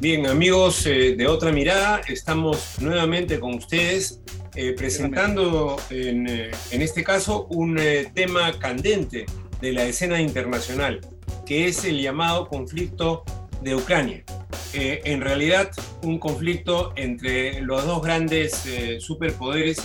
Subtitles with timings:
[0.00, 4.22] Bien, amigos eh, de Otra Mirada, estamos nuevamente con ustedes
[4.54, 7.78] eh, presentando en, eh, en, este caso un
[8.14, 9.26] tema candente
[9.60, 11.02] de la escena internacional,
[11.44, 13.24] que es el llamado conflicto
[13.60, 14.24] de Ucrania.
[14.72, 15.70] en realidad,
[16.02, 18.64] un conflicto entre los dos grandes
[19.00, 19.82] superpoderes,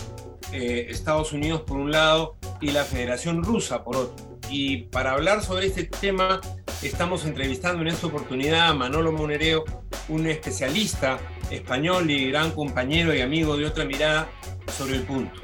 [0.54, 4.35] Estados Unidos por un lado y la Federación Rusa por otro.
[4.50, 6.42] Y para hablar sobre este tema,
[6.82, 9.66] estamos entrevistando en esta oportunidad a Manolo Monereo,
[10.10, 14.30] un especialista español y gran compañero y amigo de otra mirada
[14.78, 15.40] sobre el punto.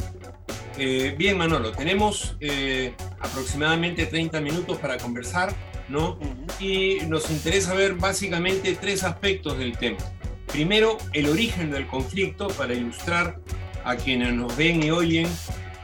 [0.77, 5.53] Eh, bien, Manolo, tenemos eh, aproximadamente 30 minutos para conversar,
[5.89, 6.17] ¿no?
[6.59, 9.97] Y nos interesa ver básicamente tres aspectos del tema.
[10.47, 13.39] Primero, el origen del conflicto para ilustrar
[13.83, 15.27] a quienes nos ven y oyen.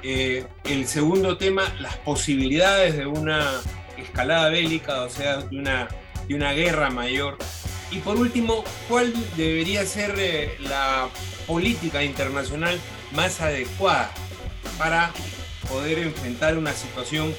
[0.04, 3.62] Eh, el segundo tema, las posibilidades de una
[3.98, 5.88] escalada bélica, o sea, de una,
[6.28, 7.38] de una guerra mayor
[7.90, 11.10] y por último, ¿cuál debería ser eh, la
[11.46, 12.78] política internacional
[13.14, 14.12] más adecuada
[14.78, 15.12] para
[15.70, 17.34] poder enfrentar una situación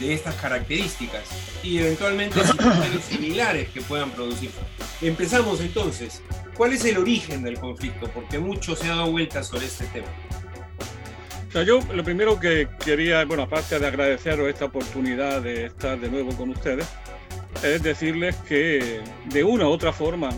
[0.00, 1.22] de estas características
[1.62, 4.58] y eventualmente situaciones similares que puedan producirse?
[5.00, 6.20] Empezamos entonces.
[6.56, 8.08] ¿Cuál es el origen del conflicto?
[8.08, 10.08] Porque mucho se ha dado vuelta sobre este tema.
[11.60, 16.34] Yo lo primero que quería, bueno, aparte de agradeceros esta oportunidad de estar de nuevo
[16.34, 16.86] con ustedes,
[17.62, 20.30] es decirles que de una u otra forma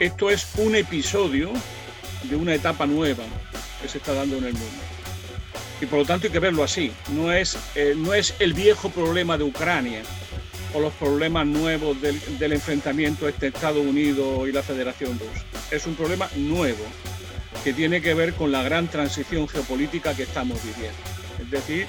[0.00, 1.52] esto es un episodio
[2.24, 3.22] de una etapa nueva
[3.80, 4.82] que se está dando en el mundo.
[5.80, 6.90] Y por lo tanto hay que verlo así.
[7.12, 10.02] No es, eh, no es el viejo problema de Ucrania
[10.74, 15.44] o los problemas nuevos del, del enfrentamiento entre Estados Unidos y la Federación Rusa.
[15.70, 16.84] Es un problema nuevo
[17.66, 20.96] que tiene que ver con la gran transición geopolítica que estamos viviendo.
[21.42, 21.88] Es decir,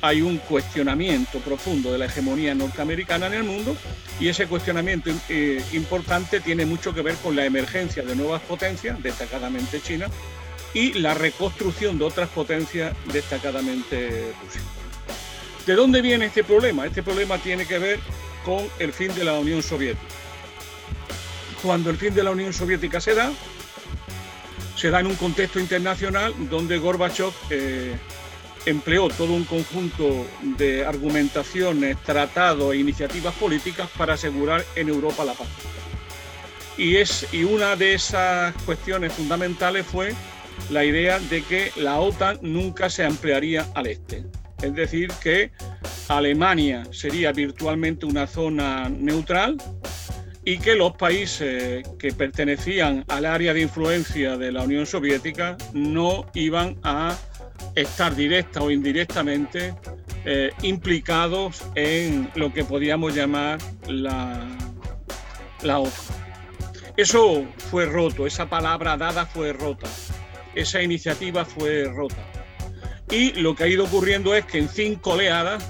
[0.00, 3.76] hay un cuestionamiento profundo de la hegemonía norteamericana en el mundo
[4.18, 9.02] y ese cuestionamiento eh, importante tiene mucho que ver con la emergencia de nuevas potencias,
[9.02, 10.06] destacadamente China,
[10.72, 14.62] y la reconstrucción de otras potencias, destacadamente Rusia.
[15.66, 16.86] ¿De dónde viene este problema?
[16.86, 18.00] Este problema tiene que ver
[18.42, 20.14] con el fin de la Unión Soviética.
[21.62, 23.30] Cuando el fin de la Unión Soviética se da,
[24.80, 27.94] se da en un contexto internacional donde Gorbachev eh,
[28.64, 30.26] empleó todo un conjunto
[30.56, 35.48] de argumentaciones, tratados e iniciativas políticas para asegurar en Europa la paz.
[36.78, 40.14] Y, es, y una de esas cuestiones fundamentales fue
[40.70, 44.24] la idea de que la OTAN nunca se ampliaría al este.
[44.62, 45.50] Es decir, que
[46.08, 49.58] Alemania sería virtualmente una zona neutral
[50.44, 56.26] y que los países que pertenecían al área de influencia de la Unión Soviética no
[56.34, 57.16] iban a
[57.74, 59.74] estar directa o indirectamente
[60.24, 64.46] eh, implicados en lo que podríamos llamar la,
[65.62, 65.82] la.
[66.96, 69.88] Eso fue roto, esa palabra dada fue rota,
[70.54, 72.22] esa iniciativa fue rota.
[73.10, 75.64] Y lo que ha ido ocurriendo es que en cinco oleadas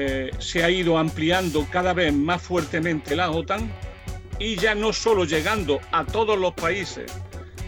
[0.00, 3.68] eh, se ha ido ampliando cada vez más fuertemente la OTAN
[4.38, 7.10] y ya no solo llegando a todos los países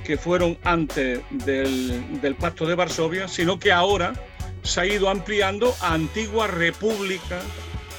[0.05, 4.13] que fueron antes del, Pacto de Varsovia, sino que ahora
[4.63, 7.43] se ha ido ampliando a antiguas repúblicas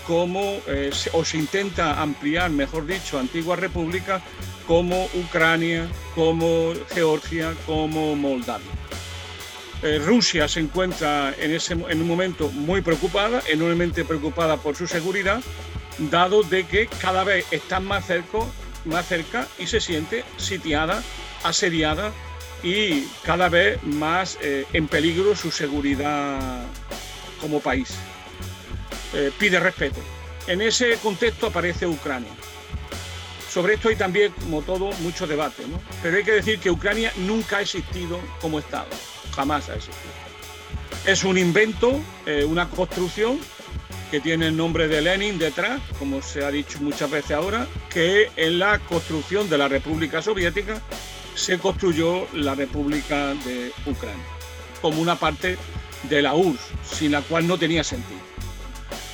[0.08, 4.24] como, eh, o se intenta ampliar, mejor dicho, antiguas repúblicas
[4.66, 8.66] como Ucrania, como Georgia, como Moldavia.
[9.84, 14.88] Eh, Rusia se encuentra en, ese, en un momento muy preocupada, enormemente preocupada por su
[14.88, 15.42] seguridad,
[15.98, 18.40] dado de que cada vez está más cerca,
[18.86, 21.02] más cerca y se siente sitiada
[21.44, 22.12] asediada
[22.64, 26.64] y cada vez más eh, en peligro su seguridad
[27.40, 27.96] como país.
[29.14, 30.00] Eh, pide respeto.
[30.48, 32.32] En ese contexto aparece Ucrania.
[33.50, 35.64] Sobre esto hay también, como todo, mucho debate,
[36.02, 38.88] pero hay que decir que Ucrania nunca ha existido como Estado,
[39.32, 40.12] jamás ha existido.
[41.06, 43.40] Es un invento, eh, una construcción
[44.12, 48.30] que tiene el nombre de Lenin detrás, como se ha dicho muchas veces ahora, que
[48.36, 50.82] en la construcción de la República Soviética
[51.34, 54.26] se construyó la República de Ucrania,
[54.82, 55.58] como una parte
[56.10, 58.20] de la URSS, sin la cual no tenía sentido.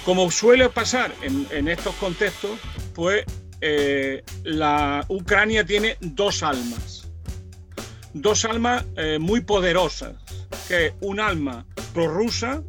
[0.04, 2.60] Como suele pasar en, estos contextos,
[2.96, 3.24] pues
[3.62, 6.97] eh, la Ucrania tiene dos almas,
[8.14, 10.16] dos almas eh, muy poderosas,
[10.68, 12.64] que un alma prorrusa,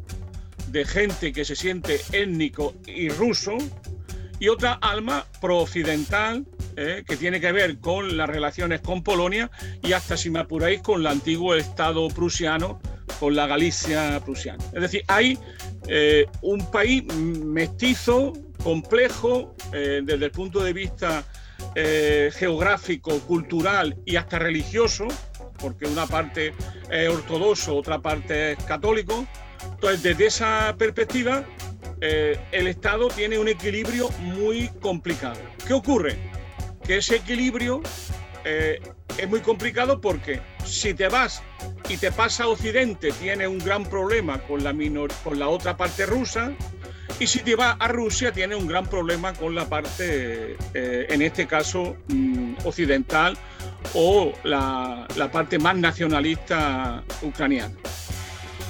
[0.67, 3.57] de gente que se siente étnico y ruso,
[4.39, 6.45] y otra alma pro-occidental,
[6.75, 7.03] ¿eh?
[7.05, 9.51] que tiene que ver con las relaciones con Polonia
[9.83, 12.79] y hasta, si me apuráis, con el antiguo Estado prusiano,
[13.19, 14.63] con la Galicia prusiana.
[14.73, 15.37] Es decir, hay
[15.87, 18.33] eh, un país mestizo,
[18.63, 21.25] complejo, eh, desde el punto de vista
[22.31, 25.07] geográfico, cultural y hasta religioso,
[25.59, 26.53] porque una parte
[26.89, 29.25] es ortodoxo, otra parte es católico.
[29.73, 31.43] Entonces, desde esa perspectiva,
[32.01, 35.39] eh, el Estado tiene un equilibrio muy complicado.
[35.67, 36.17] ¿Qué ocurre?
[36.83, 37.81] Que ese equilibrio
[38.45, 38.79] eh,
[39.17, 41.43] es muy complicado porque si te vas
[41.89, 44.73] y te pasa a Occidente, tiene un gran problema con la,
[45.23, 46.53] con la otra parte rusa,
[47.19, 51.21] y si te vas a Rusia, tiene un gran problema con la parte, eh, en
[51.21, 53.37] este caso, mm, occidental
[53.93, 57.73] o la, parte más nacionalista ucraniana.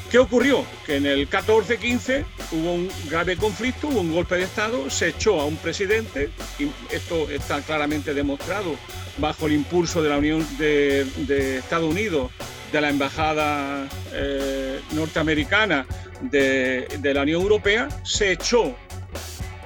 [0.09, 0.65] ¿Qué ocurrió?
[0.85, 5.39] Que en el 14-15 hubo un grave conflicto, hubo un golpe de Estado, se echó
[5.39, 8.75] a un presidente, y esto está claramente demostrado
[9.19, 12.31] bajo el impulso de la Unión de, Estados Unidos,
[12.71, 15.85] de la Embajada eh, norteamericana,
[16.21, 18.75] de, de, la Unión Europea, se echó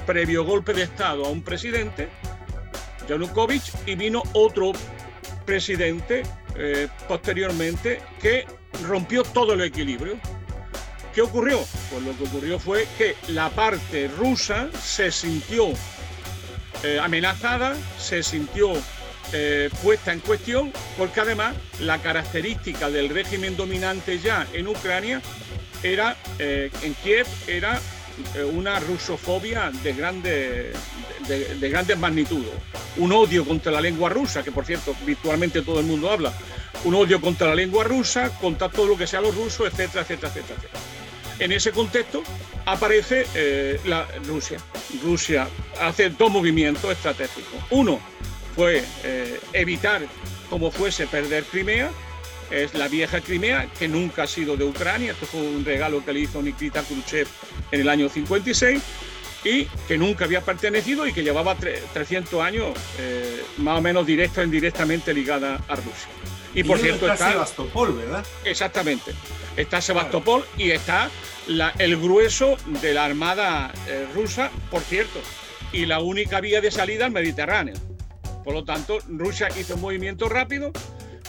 [0.06, 2.10] previo golpe de Estado a un presidente,
[3.08, 4.74] Yanukovych, y vino otro
[5.44, 6.24] presidente
[6.56, 8.46] eh, posteriormente que
[8.86, 10.20] rompió todo el equilibrio.
[11.14, 11.60] ¿Qué ocurrió?
[11.92, 15.70] Pues lo que ocurrió fue que la parte rusa se sintió
[16.84, 18.74] eh, amenazada, se sintió
[19.32, 25.22] eh, puesta en cuestión, porque además la característica del régimen dominante ya en Ucrania
[25.84, 27.80] era, en Kiev, era
[28.54, 30.72] una rusofobia de, grande,
[31.28, 32.54] de, de, grandes magnitudes.
[32.98, 36.34] Un odio contra la lengua rusa, que por cierto, virtualmente todo el mundo habla.
[36.84, 40.32] Un odio contra la lengua rusa, contra todo lo que sea lo ruso, etcétera, etcétera,
[40.36, 40.80] etcétera.
[41.40, 42.24] En ese contexto
[42.66, 44.60] aparece eh, la Rusia.
[45.04, 45.48] Rusia
[45.82, 47.60] hace dos movimientos estratégicos.
[47.72, 48.00] Uno
[48.56, 50.02] fue eh, evitar
[50.50, 51.90] como fuese perder Crimea,
[52.52, 56.14] es la vieja Crimea, que nunca ha sido de Ucrania, esto fue un regalo que
[56.14, 57.28] le hizo Nikita Khrushchev
[57.72, 58.82] en el año 56,
[59.44, 62.70] y que nunca había pertenecido y que llevaba 300 años
[63.00, 66.10] eh, más o menos directa o indirectamente ligada a Rusia.
[66.56, 68.26] Y, por cierto está, Sebastopol, ¿verdad?
[68.46, 69.12] Exactamente.
[69.58, 71.10] Está Sebastopol y está
[71.78, 75.20] el grueso de la armada eh, rusa, por cierto,
[75.72, 77.76] y la única vía de salida al Mediterráneo.
[78.44, 80.72] Por lo tanto, Rusia hizo un movimiento rápido,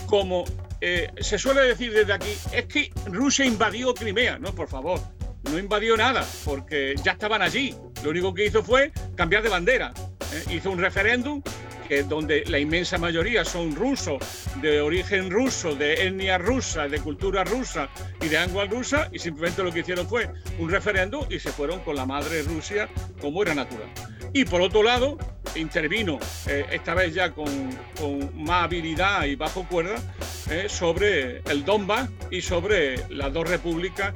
[0.06, 0.44] como
[0.80, 5.00] eh, se suele decir desde aquí, es que Rusia invadió Crimea, no, por favor,
[5.44, 7.74] no invadió nada, porque ya estaban allí.
[8.04, 9.94] Lo único que hizo fue cambiar de bandera.
[10.34, 10.54] ¿eh?
[10.54, 11.42] Hizo un referéndum
[11.88, 14.18] que donde la inmensa mayoría son rusos,
[14.60, 17.88] de origen ruso, de etnia rusa, de cultura rusa
[18.20, 20.28] y de lengua rusa, y simplemente lo que hicieron fue
[20.58, 22.88] un referéndum y se fueron con la madre Rusia
[23.20, 23.88] como era natural.
[24.34, 25.16] Y por otro lado,
[25.54, 27.70] intervino, eh, esta vez ya con,
[28.34, 29.96] más habilidad y bajo cuerda,
[30.50, 34.12] eh, sobre el Donbass y sobre las dos repúblicas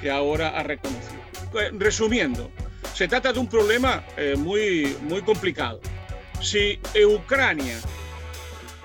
[0.00, 1.22] que ahora ha reconocido.
[1.50, 2.50] Pues, resumiendo,
[2.94, 5.80] se trata de un problema eh, muy, muy complicado.
[6.40, 7.78] Si Ucrania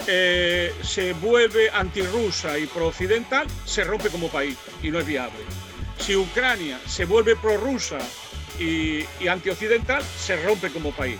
[0.06, 5.40] eh, se vuelve antirrusa y pro-occidental, se rompe como país y no es viable.
[6.00, 7.98] Si Ucrania se vuelve prorrusa
[8.60, 11.18] y, y antioccidental, se rompe como país.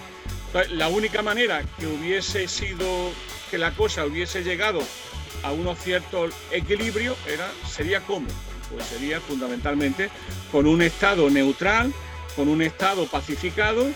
[0.72, 3.12] la única manera que hubiese sido,
[3.52, 4.82] que la cosa hubiese llegado
[5.44, 8.28] a unos ciertos equilibrios era, sería cómo?
[8.72, 10.10] Pues sería fundamentalmente
[10.52, 11.94] con un Estado neutral,
[12.38, 13.88] con un Estado pacificado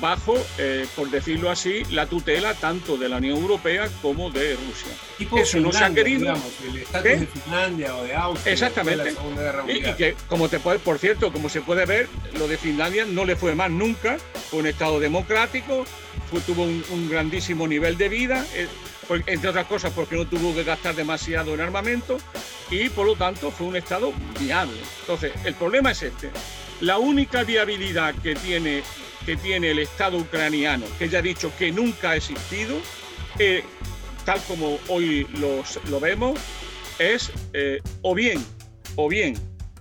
[0.00, 5.40] bajo, eh, por decirlo así, la tutela tanto de la Unión Europea como de Rusia.
[5.40, 6.20] Eso no se ha querido.
[6.20, 8.52] Digamos, el estatus de Finlandia o de Austria.
[8.52, 9.14] Exactamente.
[9.68, 13.26] y, que, como te puede, por cierto, como se puede ver, lo de Finlandia no
[13.26, 14.16] le fue más nunca.
[14.50, 15.84] Fue un Estado democrático,
[16.46, 18.46] tuvo un, grandísimo nivel de vida.
[18.54, 18.68] Eh,
[19.26, 22.16] entre otras cosas porque no tuvo que gastar demasiado en armamento
[22.70, 24.78] y por lo tanto fue un Estado viable.
[25.00, 26.30] Entonces, el problema es este.
[26.82, 28.82] La única viabilidad que tiene
[29.24, 32.76] que tiene el Estado ucraniano, que ya ha dicho que nunca ha existido,
[33.38, 33.62] eh,
[34.24, 35.28] tal como hoy
[35.88, 36.40] lo vemos,
[36.98, 38.44] es eh, o bien,
[38.96, 39.36] o bien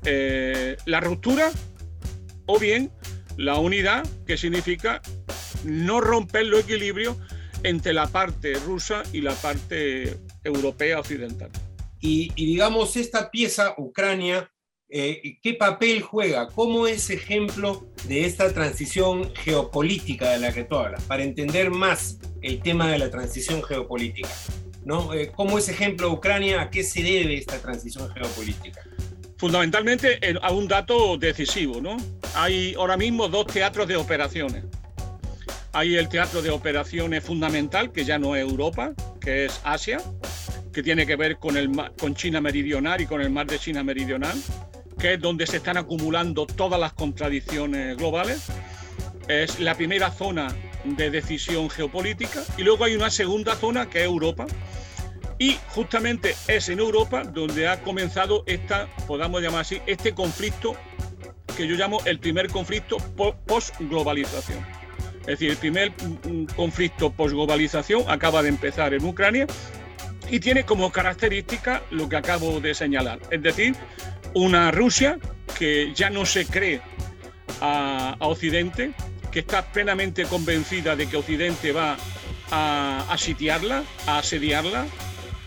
[0.06, 1.50] eh, la ruptura
[2.46, 2.92] o bien
[3.36, 5.02] la unidad, que significa
[5.64, 7.18] no romper los equilibrios
[7.64, 11.50] entre la parte rusa y la parte europea occidental.
[12.00, 14.51] y digamos, esta pieza, Ucrania,
[14.94, 16.50] eh, ¿qué papel juega?
[16.50, 21.02] ¿Cómo es ejemplo de esta transición geopolítica de la que tú hablas?
[21.04, 24.30] Para entender más el tema de la transición geopolítica.
[24.84, 25.14] ¿no?
[25.14, 26.60] Eh, ¿Cómo es ejemplo Ucrania?
[26.62, 28.82] ¿A qué se debe esta transición geopolítica?
[29.38, 31.80] Fundamentalmente a un dato decisivo.
[31.80, 31.96] ¿no?
[32.36, 34.66] Hay ahora mismo dos teatros de operaciones.
[35.72, 40.02] Hay el teatro de operaciones fundamental, que ya no es Europa, que es Asia,
[40.74, 43.82] que tiene que ver con, el, con China Meridional y con el mar de China
[43.82, 44.38] Meridional
[45.02, 48.46] que es donde se están acumulando todas las contradicciones globales.
[49.28, 54.06] Es la primera zona de decisión geopolítica y luego hay una segunda zona que es
[54.06, 54.46] Europa.
[55.40, 60.76] Y justamente es en Europa donde ha comenzado esta, podamos llamar así, este conflicto
[61.58, 62.98] que yo llamo el primer conflicto
[63.48, 64.60] post-globalización.
[65.22, 69.48] Es decir, el primer mm, conflicto post-globalización acaba de empezar en Ucrania
[70.30, 73.20] y tiene como característica lo que acabo de señalar.
[73.32, 73.76] Es decir,
[74.34, 75.20] una Rusia
[75.58, 76.82] que ya no se cree
[77.62, 78.94] a, Occidente,
[79.32, 81.98] que está plenamente convencida de que Occidente va
[82.52, 84.86] a, sitiarla, a asediarla,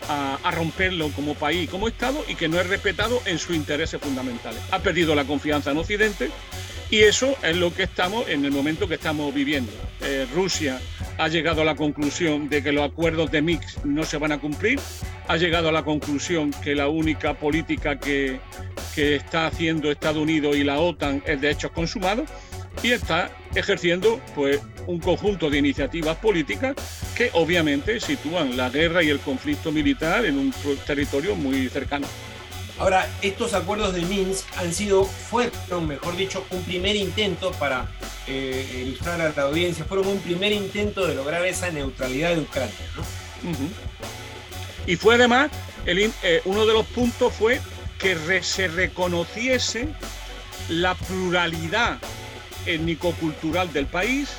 [0.08, 4.00] a, a, romperlo como país, como Estado y que no es respetado en sus intereses
[4.00, 4.60] fundamentales.
[4.70, 6.30] Ha perdido la confianza en Occidente
[6.90, 9.72] y eso es lo que estamos en el momento que estamos viviendo.
[10.02, 10.80] Eh, Rusia
[11.18, 14.38] ha llegado a la conclusión de que los acuerdos de Mix no se van a
[14.38, 14.80] cumplir,
[15.28, 18.40] ha llegado a la conclusión que la única política que,
[18.94, 22.28] que está haciendo Estados Unidos y la OTAN es de hechos consumados
[22.82, 26.74] y está ejerciendo pues un conjunto de iniciativas políticas
[27.16, 30.54] que obviamente sitúan la guerra y el conflicto militar en un
[30.86, 32.06] territorio muy cercano.
[32.78, 37.88] Ahora, estos acuerdos de Minsk han sido, fueron, mejor dicho, un primer intento para
[38.26, 42.74] eh, ilustrar a la audiencia, fueron un primer intento de lograr esa neutralidad de Ucrania.
[44.86, 45.50] Y fue además,
[45.86, 47.60] eh, uno de los puntos fue
[47.98, 49.88] que se reconociese
[50.68, 51.98] la pluralidad
[52.66, 54.30] étnico-cultural del país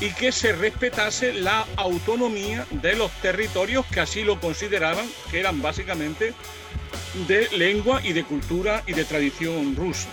[0.00, 5.62] y que se respetase la autonomía de los territorios que así lo consideraban, que eran
[5.62, 6.34] básicamente
[7.28, 10.08] de lengua y de cultura y de tradición rusa.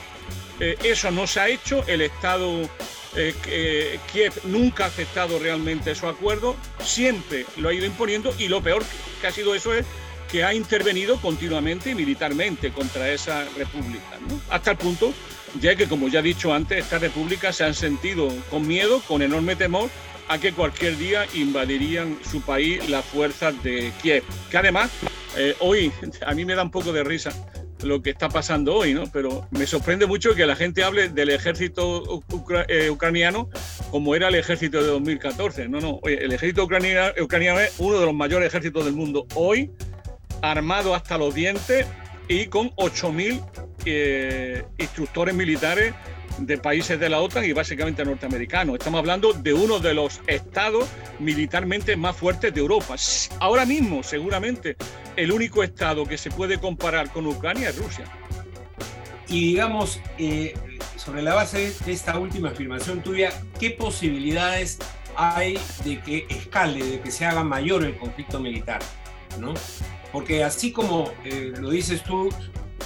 [0.62, 2.70] Eh, eso no se ha hecho, el Estado
[3.16, 8.32] eh, Kiev nunca ha aceptado realmente su acuerdo, siempre lo ha ido imponiendo.
[8.38, 8.84] Y lo peor
[9.20, 9.88] que ha sido eso es
[10.32, 15.14] que ha intervenido continuamente y militarmente contra esa república, hasta el punto
[15.60, 19.22] ya que, como ya he dicho antes, estas repúblicas se han sentido con miedo, con
[19.22, 19.90] enorme temor,
[20.28, 24.92] a que cualquier día invadirían su país las fuerzas de Kiev, que además
[25.36, 25.92] eh, hoy
[26.26, 27.34] a mí me da un poco de risa
[27.84, 29.04] lo que está pasando hoy, ¿no?
[29.12, 32.24] Pero me sorprende mucho que la gente hable del ejército
[32.68, 33.50] eh, ucraniano
[33.90, 35.68] como era el ejército de 2014.
[35.68, 39.72] No, no, oye, el ejército ucraniano, es uno de los mayores ejércitos del mundo hoy,
[40.42, 41.86] armado hasta los dientes
[42.28, 43.44] y con 8.000
[43.86, 45.94] eh, instructores militares
[46.38, 48.76] de países de la OTAN y básicamente norteamericanos.
[48.76, 50.88] Estamos hablando de uno de los estados
[51.20, 52.96] militarmente más fuertes de Europa.
[53.40, 54.76] Ahora mismo, seguramente,
[55.16, 58.06] el único estado que se puede comparar con Ucrania es Rusia.
[59.28, 60.54] Y digamos, eh,
[60.98, 64.78] sobre la base de esta última afirmación tuya, ¿qué posibilidades
[65.16, 68.82] hay de que escale, de que se haga mayor el conflicto militar?
[69.40, 69.54] ¿no?
[70.12, 72.30] Porque así como eh, lo dices tú,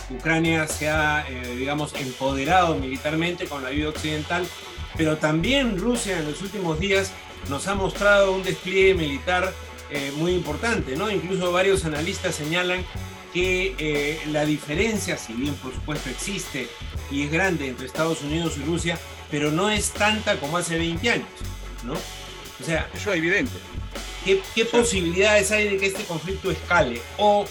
[0.10, 4.46] Ucrania se ha, eh, digamos, empoderado militarmente con la ayuda occidental,
[4.98, 7.12] pero también Rusia en los últimos días
[7.50, 9.54] nos ha mostrado un despliegue militar
[9.92, 11.12] eh, muy importante, ¿no?
[11.12, 12.84] Incluso varios analistas señalan
[13.34, 16.68] que eh, la diferencia, si bien por supuesto existe
[17.12, 18.98] y es grande entre Estados Unidos y Rusia,
[19.30, 21.28] pero no es tanta como hace 20 años,
[21.84, 21.94] ¿no?
[21.94, 23.54] O sea, eso es evidente.
[24.24, 27.00] ¿Qué, posibilidades hay de que este conflicto escale?
[27.18, 27.46] ¿O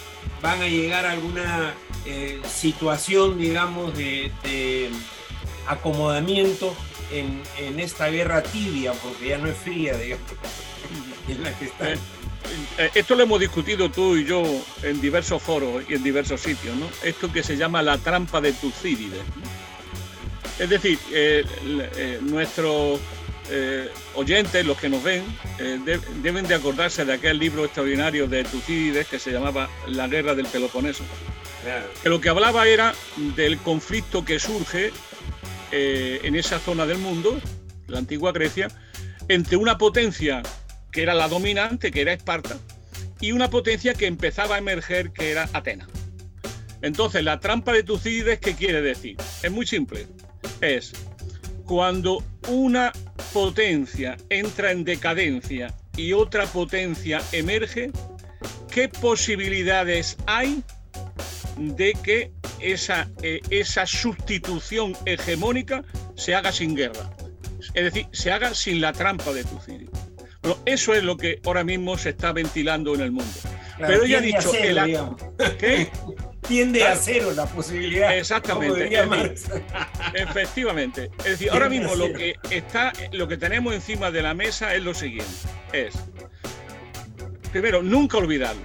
[0.45, 1.73] van a llegar a alguna
[2.05, 4.91] eh, situación, digamos, de,
[5.67, 6.77] acomodamiento
[7.11, 7.41] en,
[7.81, 10.27] esta guerra tibia, porque ya no es fría, digamos,
[11.29, 11.93] en la que está.
[11.93, 11.99] Eh,
[12.77, 14.45] eh, esto lo hemos discutido tú y yo
[14.83, 16.89] en diversos foros y en diversos sitios, ¿no?
[17.03, 19.23] Esto que se llama la trampa de Tucídides.
[20.59, 20.99] Es decir,
[23.51, 25.25] nuestros oyentes, los que nos ven,
[26.23, 30.47] deben de acordarse de aquel libro extraordinario de Tucídides que se llamaba La guerra del
[30.47, 31.05] Peloponeso
[32.03, 32.95] que lo que hablaba era
[33.35, 34.93] del conflicto que surge
[35.73, 37.41] eh, en esa zona del mundo,
[37.87, 38.69] la antigua Grecia,
[39.29, 40.43] entre una potencia
[40.93, 42.57] que era la dominante, que era Esparta,
[43.21, 45.89] y una potencia que empezaba a emerger, que era Atenas.
[46.83, 49.17] Entonces, la trampa de Tucídides, ¿qué quiere decir?
[49.43, 50.07] Es muy simple.
[50.61, 50.93] Es
[51.67, 52.93] cuando una
[53.33, 57.91] potencia entra en decadencia y otra potencia emerge,
[58.71, 60.63] ¿qué posibilidades hay
[61.57, 65.85] de que esa, eh, esa sustitución hegemónica
[66.17, 67.11] se haga sin guerra.
[67.75, 69.91] Es decir, se haga sin la trampa de Tucídides.
[70.43, 73.33] Bueno, eso es lo que ahora mismo se está ventilando en el mundo.
[73.79, 74.53] Pero ya ha dicho
[75.59, 75.91] que
[76.49, 78.17] tiende a cero la posibilidad.
[78.17, 78.91] Exactamente.
[80.15, 81.11] efectivamente.
[81.19, 84.83] Es decir, ahora mismo lo que está, lo que tenemos encima de la mesa es
[84.83, 85.35] lo siguiente:
[85.73, 85.95] es
[87.53, 88.63] primero, nunca olvidarlo.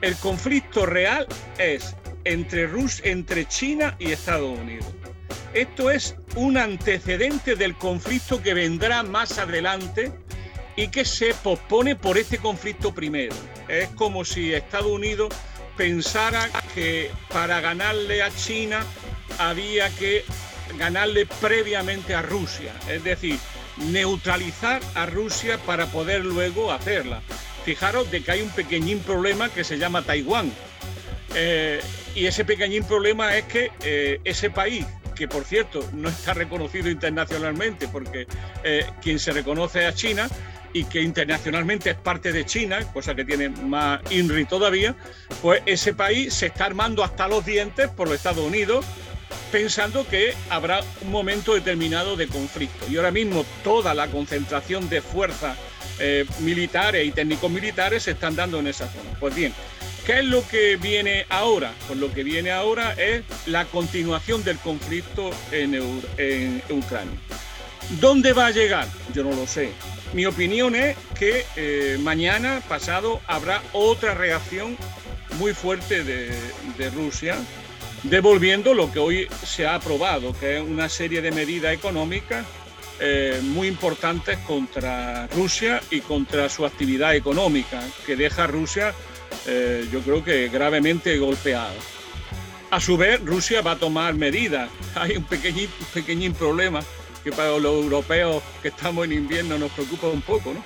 [0.00, 1.26] El conflicto real
[1.58, 1.94] es
[2.24, 4.86] entre, Rus entre China y Estados Unidos.
[5.52, 10.12] Esto es un antecedente del conflicto que vendrá más adelante
[10.76, 13.34] y que se pospone por este conflicto primero.
[13.68, 15.34] Es como si Estados Unidos
[15.80, 18.84] pensara que para ganarle a China
[19.38, 20.26] había que
[20.76, 23.38] ganarle previamente a Rusia, es decir,
[23.90, 27.22] neutralizar a Rusia para poder luego hacerla.
[27.64, 30.52] Fijaros de que hay un pequeñín problema que se llama Taiwán.
[31.34, 31.80] Eh,
[32.14, 34.84] y ese pequeñín problema es que eh, ese país,
[35.16, 38.26] que por cierto no está reconocido internacionalmente, porque
[38.64, 40.28] eh, quien se reconoce es China,
[40.72, 44.94] y que internacionalmente es parte de China, cosa que tiene más INRI todavía,
[45.42, 48.84] pues ese país se está armando hasta los dientes por los Estados Unidos,
[49.50, 52.86] pensando que habrá un momento determinado de conflicto.
[52.90, 55.56] Y ahora mismo toda la concentración de fuerzas
[55.98, 59.10] eh, militares y técnicos militares se están dando en esa zona.
[59.18, 59.52] Pues bien,
[60.06, 61.72] ¿qué es lo que viene ahora?
[61.86, 65.74] Pues lo que viene ahora es la continuación del conflicto en,
[66.16, 67.18] en Ucrania.
[68.00, 68.86] ¿Dónde va a llegar?
[69.12, 69.72] Yo no lo sé.
[70.12, 74.76] Mi opinión es que eh, mañana, pasado, habrá otra reacción
[75.38, 77.36] muy fuerte de, Rusia,
[78.02, 82.44] devolviendo lo que hoy se ha aprobado, que es una serie de medidas económicas
[82.98, 88.94] eh, muy importantes contra Rusia y contra su actividad económica, que deja a Rusia,
[89.46, 91.74] eh, yo creo que gravemente golpeada.
[92.70, 94.70] A su vez, Rusia va a tomar medidas.
[94.96, 96.80] Hay un pequeñín, un pequeñín problema
[97.22, 100.64] que para los europeos que estamos en invierno nos preocupa un poco, ¿no?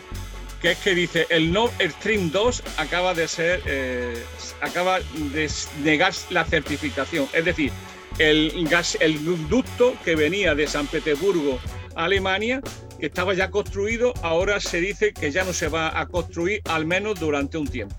[0.61, 4.23] Que es que dice, el Nord Stream 2 acaba de ser, eh,
[4.61, 5.50] acaba de
[5.82, 7.28] negar la certificación.
[7.34, 7.70] Es decir,
[8.18, 11.58] el, gas, el ducto que venía de San Petersburgo
[11.94, 12.62] a Alemania,
[12.99, 17.20] estaba ya construido, ahora se dice que ya no se va a construir, al menos
[17.20, 17.96] durante un tiempo.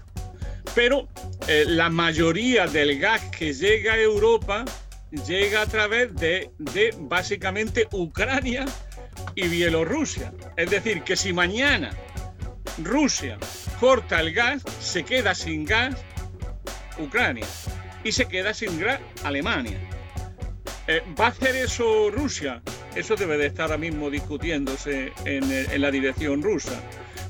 [0.74, 1.08] Pero
[1.48, 4.66] eh, la mayoría del gas que llega a Europa
[5.26, 6.52] llega a través de,
[7.00, 8.66] básicamente Ucrania
[9.36, 10.34] y Bielorrusia.
[10.56, 11.92] Es decir, que si mañana
[12.78, 13.38] Rusia
[13.80, 15.96] corta el gas, se queda sin gas
[16.98, 17.46] Ucrania
[18.04, 19.78] y se queda sin gas Alemania.
[20.88, 22.62] Eh, ¿Va a hacer eso Rusia?
[22.96, 26.80] Eso debe de estar ahora mismo discutiéndose en, la dirección rusa.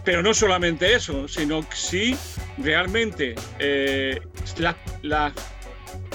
[0.03, 2.15] Pero no solamente eso, sino si
[2.57, 4.21] realmente eh,
[5.01, 5.33] la,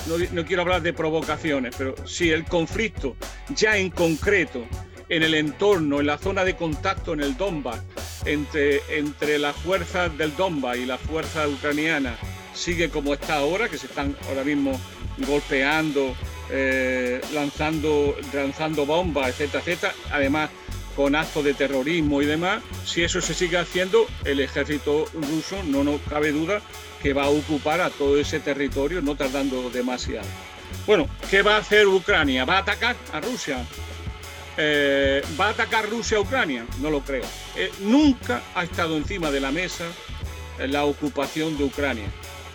[0.07, 3.17] no, quiero hablar de provocaciones, pero si el conflicto
[3.55, 4.65] ya en concreto,
[5.09, 7.81] en el entorno, en la zona de contacto en el Donbass,
[8.25, 12.19] entre, entre las fuerzas del Donbass y las fuerzas ucranianas,
[12.55, 14.79] sigue como está ahora, que se están ahora mismo
[15.27, 16.15] golpeando,
[16.51, 19.95] eh, lanzando, lanzando bombas, etcétera, etcétera.
[20.13, 20.51] Además,
[20.97, 25.85] con actos de terrorismo y demás, si eso se sigue haciendo, el ejército ruso, no
[25.85, 26.61] nos cabe duda,
[27.03, 30.27] que va a ocupar a todo ese territorio no tardando demasiado.
[30.87, 32.45] Bueno, ¿qué va a hacer Ucrania?
[32.45, 33.65] ¿Va a atacar a Rusia?
[34.57, 36.67] Eh, ¿Va a atacar Rusia a Ucrania?
[36.81, 37.25] No lo creo.
[37.57, 39.85] Eh, nunca ha estado encima de la mesa
[40.59, 42.07] la ocupación de Ucrania.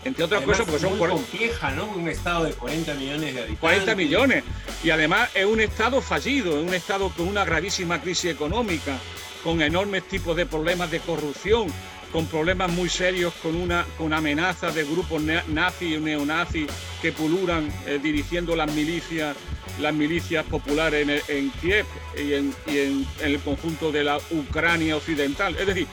[0.03, 1.85] Entre otras cosas, porque son muy compleja, ¿no?
[1.87, 3.59] Un estado de 40 millones de habitantes.
[3.59, 4.43] 40 millones.
[4.83, 8.99] Y además es un estado fallido, es un estado con una gravísima crisis económica,
[9.43, 11.73] con enormes tipos de problemas de corrupción,
[12.15, 16.65] con problemas muy serios, con una con amenazas de grupos nazis y neonazis
[17.01, 19.35] que puluran eh, dirigiendo las milicias
[19.81, 21.85] las milicias populares en, Kiev
[22.17, 25.57] y, en, el conjunto de la Ucrania occidental.
[25.59, 25.87] Es decir,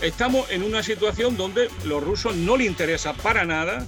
[0.00, 3.86] estamos en una situación donde los rusos no les interesa para nada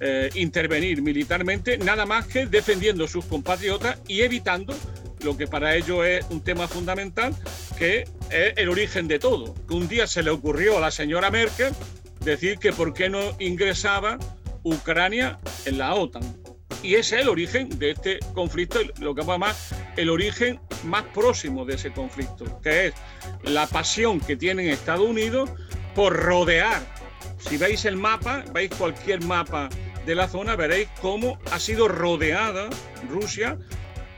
[0.00, 4.74] eh, intervenir militarmente, nada más que defendiendo sus compatriotas y evitando
[5.22, 7.36] lo que para ellos es un tema fundamental,
[7.78, 9.54] que es el origen de todo.
[9.66, 11.72] Que un día se le ocurrió a la señora Merkel
[12.20, 14.18] decir que por qué no ingresaba
[14.62, 16.22] Ucrania en la OTAN.
[16.82, 21.64] Y ese es el origen de este conflicto, lo que más el origen más próximo
[21.64, 22.94] de ese conflicto, que es
[23.42, 25.50] la pasión que tienen Estados Unidos
[25.94, 26.80] por rodear.
[27.38, 29.68] Si veis el mapa, veis cualquier mapa
[30.06, 32.68] de la zona, veréis cómo ha sido rodeada
[33.08, 33.58] Rusia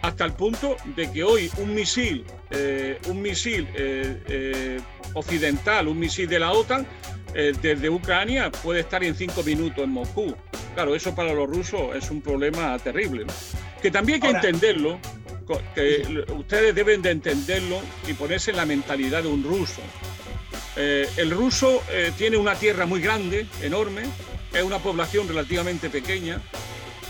[0.03, 4.81] hasta el punto de que hoy un misil, eh, un misil eh, eh,
[5.15, 6.87] occidental, un misil de la OTAN,
[7.33, 10.35] desde Ucrania puede estar en cinco minutos en Moscú.
[10.75, 13.25] Claro, eso para los rusos es un problema terrible.
[13.81, 14.99] Que también hay que entenderlo,
[15.73, 19.81] que ustedes deben de entenderlo y ponerse en la mentalidad de un ruso.
[20.77, 21.85] el ruso
[22.19, 24.03] tiene una tierra muy grande, enorme,
[24.53, 26.43] es una población relativamente pequeña,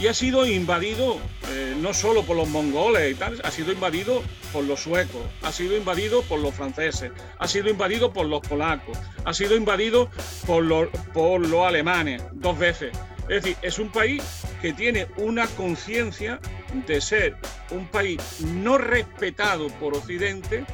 [0.00, 1.18] y ha sido invadido
[1.50, 5.52] eh, no solo por los mongoles y tal, ha sido invadido por los suecos, ha
[5.52, 10.10] sido invadido por los franceses, ha sido invadido por los polacos, ha sido invadido
[10.46, 12.96] por los, por los alemanes dos veces.
[13.28, 14.22] Es decir, es un país
[14.62, 16.40] que tiene una conciencia
[16.86, 17.36] de ser
[17.70, 20.64] un país no respetado por Occidente,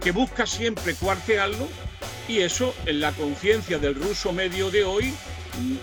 [0.00, 1.66] que busca siempre cuartearlo
[2.28, 5.14] Y eso en la conciencia del ruso medio de hoy,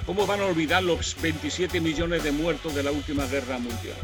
[0.05, 3.97] ¿cómo van a olvidar los 27 millones de muertos de la última guerra mundial?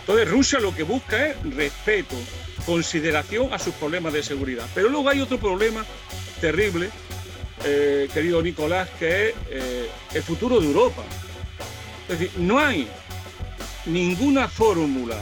[0.00, 2.16] Entonces Rusia lo que busca es respeto,
[2.64, 4.66] consideración a sus problemas de seguridad.
[4.74, 5.84] Pero luego hay otro problema
[6.40, 6.90] terrible,
[7.64, 11.02] eh, querido Nicolás, que es eh, el futuro de Europa.
[12.08, 12.86] Es decir, no hay
[13.86, 15.16] ninguna fórmula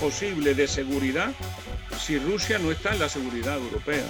[0.00, 1.32] posible de seguridad
[1.98, 4.04] si Rusia no está en la seguridad europea.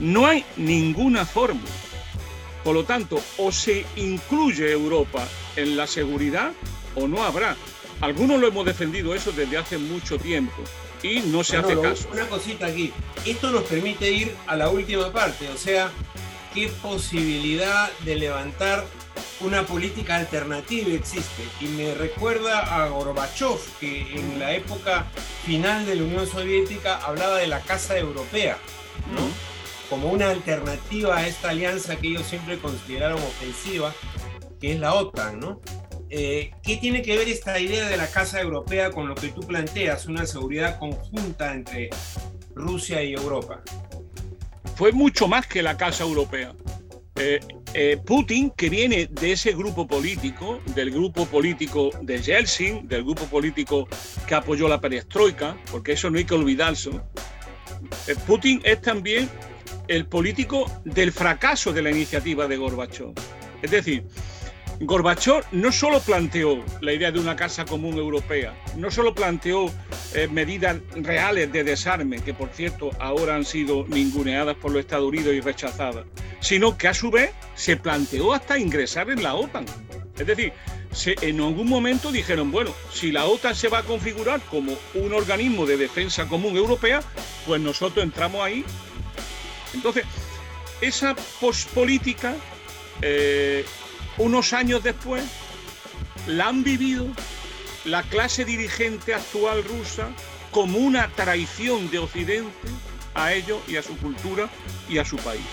[0.00, 1.70] No hay ninguna fórmula.
[2.64, 6.52] Por lo tanto, o se incluye Europa en la seguridad
[6.94, 7.56] o no habrá.
[8.00, 10.62] Algunos lo hemos defendido eso desde hace mucho tiempo
[11.02, 12.08] y no se hace caso.
[12.12, 12.92] Una cosita aquí.
[13.24, 15.90] Esto nos permite ir a la última parte, o sea,
[16.54, 18.84] qué posibilidad de levantar
[19.40, 21.44] una política alternativa existe.
[21.60, 25.06] Y me recuerda a Gorbachev, que en la época
[25.44, 28.58] final de la Unión Soviética hablaba de la Casa Europea,
[29.14, 29.51] ¿no?
[29.92, 33.92] Como una alternativa a esta alianza que ellos siempre consideraron ofensiva,
[34.58, 35.60] que es la OTAN, ¿no?
[36.08, 39.42] Eh, ¿Qué tiene que ver esta idea de la Casa Europea con lo que tú
[39.42, 41.90] planteas, una seguridad conjunta entre
[42.54, 43.60] Rusia y Europa?
[44.76, 46.54] Fue mucho más que la Casa Europea.
[47.16, 47.40] Eh,
[47.74, 53.26] eh, Putin, que viene de ese grupo político, del grupo político de Yeltsin, del grupo
[53.26, 53.86] político
[54.26, 56.92] que apoyó la perestroika, porque eso no hay que olvidarse,
[58.26, 59.28] Putin es también
[59.92, 63.12] el político del fracaso de la iniciativa de Gorbachev.
[63.60, 64.04] Es decir,
[64.80, 69.70] Gorbachev no solo planteó la idea de una casa común europea, no solo planteó
[70.14, 75.08] eh, medidas reales de desarme, que por cierto ahora han sido ninguneadas por los Estados
[75.08, 76.06] Unidos y rechazadas,
[76.40, 79.66] sino que a su vez se planteó hasta ingresar en la OTAN.
[80.18, 80.54] Es decir,
[81.04, 85.66] en algún momento dijeron, bueno, si la OTAN se va a configurar como un organismo
[85.66, 87.02] de defensa común europea,
[87.46, 88.64] pues nosotros entramos ahí.
[89.74, 90.04] Entonces,
[90.80, 92.34] esa pospolítica
[93.02, 93.64] eh,
[94.18, 95.24] unos años después,
[96.26, 97.08] la han vivido
[97.84, 100.10] la clase dirigente actual rusa
[100.50, 102.68] como una traición de Occidente
[103.14, 104.48] a ellos y a su cultura
[104.88, 105.44] y a su país.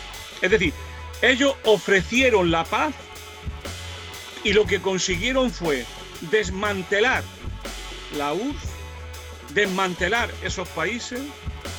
[0.42, 0.74] Es decir,
[1.22, 2.94] ellos ofrecieron la paz
[4.44, 5.86] y lo que consiguieron fue
[6.30, 7.24] desmantelar
[8.16, 11.22] la URSS, desmantelar esos países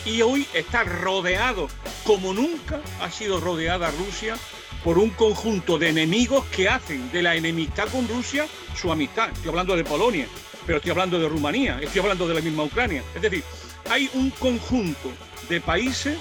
[0.04, 1.68] y hoy está rodeado,
[2.04, 4.36] como nunca ha sido rodeada Rusia,
[4.84, 9.30] por un conjunto de enemigos que hacen de la enemistad con Rusia su amistad.
[9.30, 10.26] Estoy hablando de Polonia,
[10.66, 13.02] pero estoy hablando de Rumanía, estoy hablando de la misma Ucrania.
[13.14, 13.44] Es decir,
[13.90, 15.12] hay un conjunto
[15.48, 16.18] de países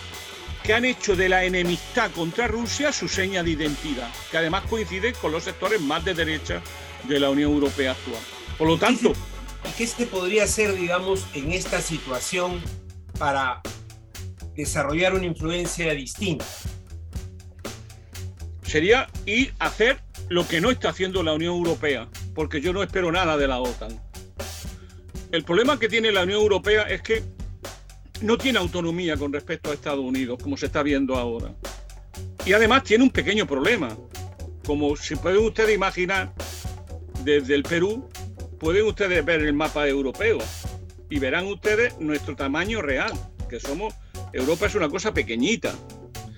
[0.63, 5.13] que han hecho de la enemistad contra Rusia su seña de identidad, que además coincide
[5.13, 6.61] con los sectores más de derecha
[7.05, 8.21] de la Unión Europea actual.
[8.57, 9.13] Por lo tanto...
[9.65, 12.61] ¿Y qué se podría hacer, digamos, en esta situación
[13.19, 13.61] para
[14.55, 16.45] desarrollar una influencia distinta?
[18.69, 22.83] sería ir a hacer lo que no está haciendo la Unión Europea, porque yo no
[22.83, 23.99] espero nada de la OTAN.
[25.31, 27.23] El problema que tiene la Unión Europea es que
[28.21, 31.55] no tiene autonomía con respecto a Estados Unidos, como se está viendo ahora.
[32.45, 33.89] Y además tiene un pequeño problema.
[34.65, 36.31] Como si pueden ustedes imaginar,
[37.23, 38.07] desde el Perú,
[38.59, 40.37] pueden ustedes ver el mapa europeo
[41.09, 43.11] y verán ustedes nuestro tamaño real,
[43.49, 43.93] que somos,
[44.33, 45.73] Europa es una cosa pequeñita,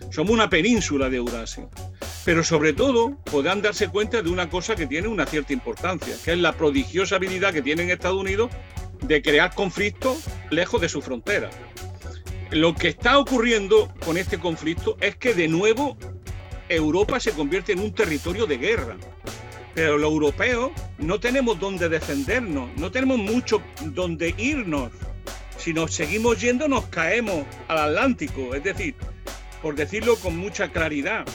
[0.10, 1.68] somos una península de Eurasia
[2.24, 6.34] pero sobre todo podrán darse cuenta de una cosa que tiene una cierta importancia, que
[6.34, 8.52] es la prodigiosa habilidad que tiene Estados Unidos
[9.02, 11.50] de crear conflictos lejos de su frontera.
[12.52, 15.98] Lo que está ocurriendo con este conflicto es que de nuevo
[16.70, 18.98] Europa se convierte en un territorio de guerra.
[19.74, 24.92] Pero los europeos no tenemos dónde defendernos, no tenemos mucho dónde irnos.
[25.58, 28.54] Si nos seguimos yendo nos caemos al Atlántico.
[28.56, 28.96] Es decir,
[29.62, 31.26] por decirlo con mucha claridad,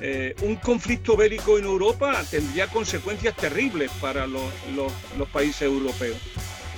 [0.00, 4.42] eh, un conflicto bélico en Europa tendría consecuencias terribles para los,
[5.32, 6.16] países europeos.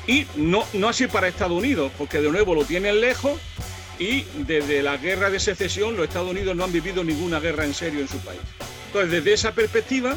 [0.06, 3.40] Y no, no así para Estados Unidos, porque de nuevo lo tienen lejos
[3.98, 7.72] y desde la guerra de secesión los Estados Unidos no han vivido ninguna guerra en
[7.74, 8.40] serio en su país.
[8.88, 10.16] Entonces, desde esa perspectiva,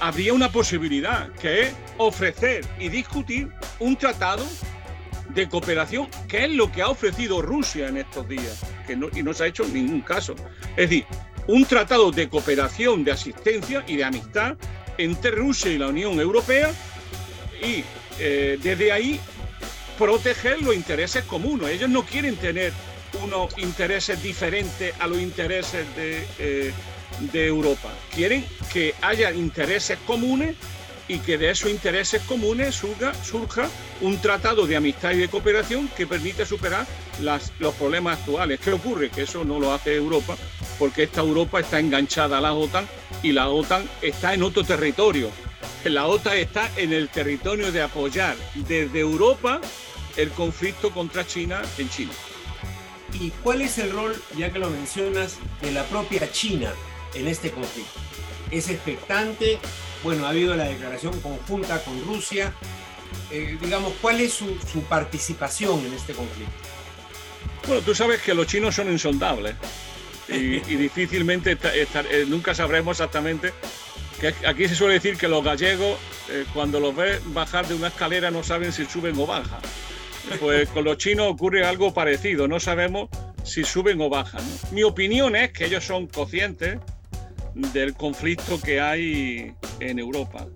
[0.00, 4.44] habría una posibilidad que es ofrecer y discutir un tratado
[5.30, 9.34] de cooperación, que es lo que ha ofrecido Rusia en estos días, que y no
[9.34, 10.34] se ha hecho ningún caso.
[10.76, 11.06] Es decir,
[11.46, 14.56] un tratado de cooperación, de asistencia y de amistad
[14.98, 16.70] entre Rusia y la Unión Europea
[17.62, 17.84] y
[18.18, 19.20] eh, desde ahí
[19.98, 21.70] proteger los intereses comunes.
[21.70, 22.72] Ellos no quieren tener
[23.22, 26.72] unos intereses diferentes a los intereses de, eh,
[27.20, 27.92] de Europa.
[28.14, 30.56] Quieren que haya intereses comunes
[31.08, 33.68] y que de esos intereses comunes surja, surja,
[34.00, 36.86] un tratado de amistad y de cooperación que permite superar
[37.20, 38.58] las, los problemas actuales.
[38.60, 39.10] ¿Qué ocurre?
[39.10, 40.36] Que eso no lo hace Europa
[40.78, 42.86] porque esta Europa está enganchada a la OTAN
[43.22, 45.30] y la OTAN está en otro territorio.
[45.84, 49.60] La OTAN está en el territorio de apoyar desde Europa
[50.16, 52.12] el conflicto contra China en China.
[53.12, 56.72] ¿Y cuál es el rol, ya que lo mencionas, de la propia China
[57.16, 57.98] en este conflicto?
[58.50, 59.58] ¿Es expectante?
[60.02, 62.52] Bueno, ha habido la declaración conjunta con Rusia.
[63.30, 64.56] Eh, digamos, ¿cuál es su,
[64.88, 66.52] participación en este conflicto?
[67.66, 69.56] Bueno, tú sabes que los chinos son insondables
[70.28, 73.52] y, difícilmente eh, nunca sabremos exactamente.
[74.20, 75.98] Que aquí se suele decir que los gallegos,
[76.30, 79.60] eh, cuando los ves bajar de una escalera, no saben si suben o bajan.
[80.40, 83.08] Pues con los chinos ocurre algo parecido, no sabemos
[83.44, 84.42] si suben o bajan.
[84.72, 86.78] Mi opinión es que ellos son conscientes
[87.56, 90.46] del conflicto que hay en Europa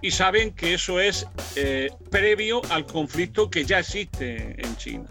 [0.00, 5.06] y saben que eso es eh, previo al conflicto que ya existe en China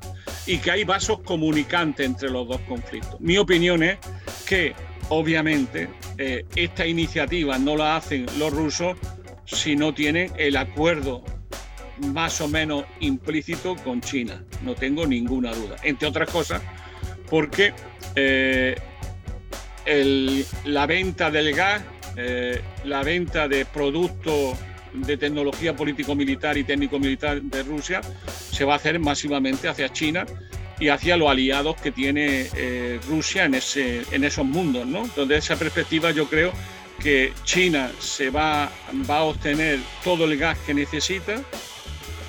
[0.45, 3.19] y que hay vasos comunicantes entre los dos conflictos.
[3.19, 3.97] Mi opinión es
[4.45, 4.73] que
[5.09, 8.97] obviamente eh, esta iniciativa no la hacen los rusos
[9.45, 11.23] si no tienen el acuerdo
[11.99, 15.77] más o menos implícito con China, no tengo ninguna duda.
[15.83, 16.61] Entre otras cosas,
[17.29, 17.73] porque
[18.15, 18.75] eh,
[19.85, 21.81] la venta del gas,
[22.17, 24.57] eh, la venta de productos
[24.93, 28.01] de tecnología político-militar y técnico-militar de Rusia
[28.51, 30.25] se va a hacer masivamente hacia China
[30.79, 34.85] y hacia los aliados que tiene eh, Rusia en, ese, en esos mundos.
[34.87, 35.07] ¿no?
[35.15, 36.51] Desde esa perspectiva yo creo
[37.01, 38.71] que China se va,
[39.09, 41.41] va a obtener todo el gas que necesita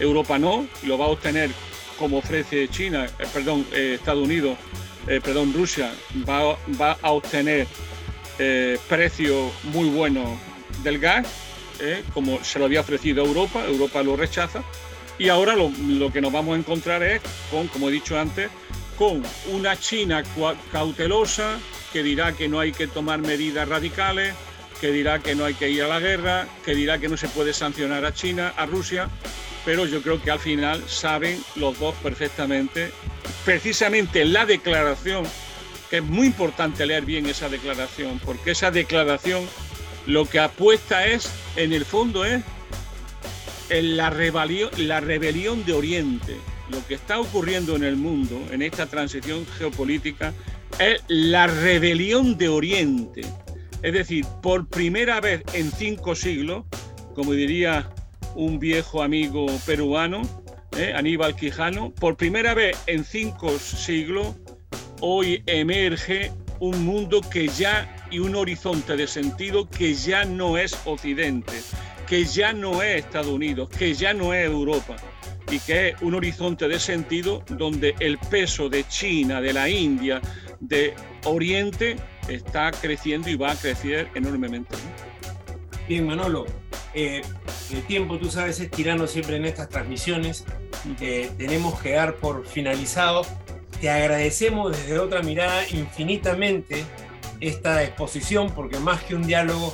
[0.00, 1.50] Europa no, lo va a obtener
[1.98, 4.58] como ofrece China, eh, perdón, Estados Unidos,
[5.08, 5.92] eh, perdón, Rusia,
[6.28, 7.66] va, a obtener
[8.88, 10.38] precios muy buenos
[10.82, 11.26] del gas,
[12.12, 14.62] como se lo había ofrecido a Europa, Europa lo rechaza,
[15.18, 18.50] y ahora lo, lo, que nos vamos a encontrar es con, como he dicho antes,
[18.98, 20.22] con una China
[20.72, 21.58] cautelosa
[21.92, 24.34] que dirá que no hay que tomar medidas radicales,
[24.80, 27.28] que dirá que no hay que ir a la guerra, que dirá que no se
[27.28, 29.08] puede sancionar a China, a Rusia,
[29.64, 32.92] pero yo creo que al final saben los dos perfectamente,
[33.44, 35.24] precisamente la declaración,
[35.90, 39.46] que es muy importante leer bien esa declaración, porque esa declaración
[40.06, 42.42] lo que apuesta es, en el fondo es
[43.70, 44.10] la,
[44.76, 46.36] la rebelión de Oriente.
[46.70, 50.32] Lo que está ocurriendo en el mundo, en esta transición geopolítica,
[50.78, 53.22] es la rebelión de Oriente.
[53.82, 56.64] Es decir, por primera vez en cinco siglos,
[57.14, 57.90] como diría
[58.34, 60.22] un viejo amigo peruano,
[60.78, 60.92] ¿eh?
[60.94, 61.92] Aníbal Quijano.
[61.92, 64.34] Por primera vez en cinco siglos,
[65.00, 70.78] hoy emerge un mundo que ya y un horizonte de sentido que ya no es
[70.84, 71.52] Occidente,
[72.06, 74.96] que ya no es Estados Unidos, que ya no es Europa
[75.50, 80.20] y que es un horizonte de sentido donde el peso de China, de la India,
[80.60, 81.96] de Oriente
[82.28, 84.76] está creciendo y va a crecer enormemente.
[85.88, 86.46] Bien, Manolo,
[86.94, 87.22] eh,
[87.70, 90.44] el tiempo, tú sabes, es tirano siempre en estas transmisiones.
[91.00, 93.24] Eh, tenemos que dar por finalizado.
[93.80, 96.84] Te agradecemos desde otra mirada infinitamente
[97.40, 99.72] esta exposición, porque más que un diálogo,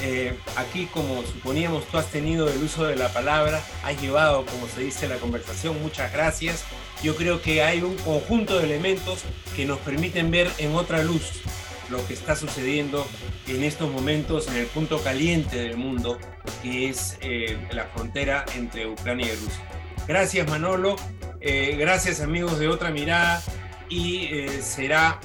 [0.00, 4.66] eh, aquí como suponíamos tú has tenido el uso de la palabra, has llevado, como
[4.66, 5.78] se dice, la conversación.
[5.82, 6.64] Muchas gracias.
[7.02, 11.42] Yo creo que hay un conjunto de elementos que nos permiten ver en otra luz
[11.90, 13.06] lo que está sucediendo
[13.46, 16.18] en estos momentos en el punto caliente del mundo,
[16.62, 19.62] que es eh, la frontera entre Ucrania y Rusia.
[20.06, 20.96] Gracias Manolo,
[21.40, 23.42] eh, gracias amigos de Otra Mirada
[23.88, 25.20] y eh, será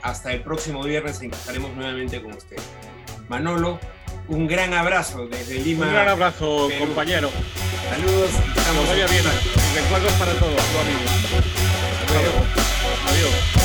[0.00, 2.64] hasta el próximo viernes en que estaremos nuevamente con ustedes.
[3.28, 3.78] Manolo,
[4.28, 5.86] un gran abrazo desde Lima.
[5.86, 7.30] Un gran abrazo, compañero.
[7.90, 8.88] Saludos y estamos.
[8.88, 9.24] Vaya bien.
[9.74, 11.10] Recuerdos para todos, amigos.
[12.08, 12.34] Adiós.
[13.06, 13.59] Adiós.